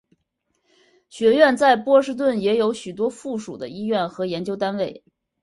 [1.09, 5.03] 学院在波士顿也有许多附属的医院和研究单位。